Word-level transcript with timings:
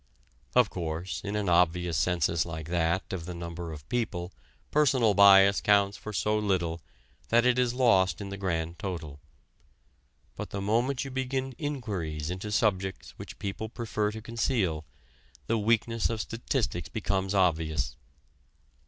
Of 0.55 0.71
course, 0.71 1.21
in 1.23 1.35
an 1.35 1.47
obvious 1.47 1.95
census 1.95 2.43
like 2.43 2.69
that 2.69 3.13
of 3.13 3.27
the 3.27 3.35
number 3.35 3.71
of 3.71 3.87
people 3.87 4.33
personal 4.71 5.13
bias 5.13 5.61
counts 5.61 5.95
for 5.95 6.11
so 6.11 6.39
little 6.39 6.81
that 7.29 7.45
it 7.45 7.59
is 7.59 7.75
lost 7.75 8.19
in 8.19 8.29
the 8.29 8.37
grand 8.37 8.79
total. 8.79 9.19
But 10.35 10.49
the 10.49 10.59
moment 10.59 11.05
you 11.05 11.11
begin 11.11 11.53
inquiries 11.59 12.31
into 12.31 12.51
subjects 12.51 13.11
which 13.17 13.37
people 13.37 13.69
prefer 13.69 14.11
to 14.11 14.23
conceal, 14.23 14.85
the 15.45 15.59
weakness 15.59 16.09
of 16.09 16.19
statistics 16.19 16.89
becomes 16.89 17.35
obvious. 17.35 17.95